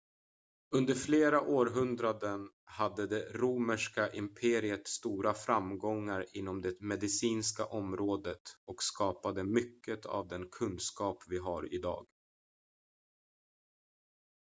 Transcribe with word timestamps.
under 0.75 0.93
flera 0.93 1.41
århundraden 1.41 2.49
hade 2.65 3.07
det 3.07 3.31
romerska 3.33 4.13
imperiet 4.13 4.87
stora 4.87 5.33
framgångar 5.33 6.25
inom 6.33 6.61
det 6.61 6.81
medicinska 6.81 7.65
området 7.65 8.41
och 8.65 8.83
skapade 8.83 9.43
mycket 9.43 10.05
av 10.05 10.27
den 10.27 10.49
kunskap 10.49 11.23
vi 11.29 11.37
har 11.37 11.73
idag 11.73 12.05